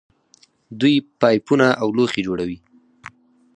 [0.79, 2.57] دوی پایپونه او لوښي جوړوي.